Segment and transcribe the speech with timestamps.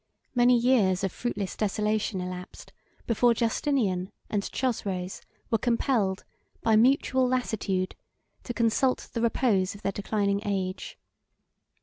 [0.33, 2.73] Many years of fruitless desolation elapsed
[3.05, 6.23] before Justinian and Chosroes were compelled,
[6.63, 7.95] by mutual lassitude,
[8.45, 10.97] to consult the repose of their declining age.